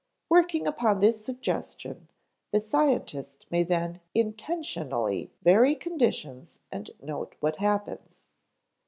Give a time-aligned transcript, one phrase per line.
[0.29, 2.07] Working upon this suggestion,
[2.51, 8.25] the scientist may then intentionally vary conditions and note what happens.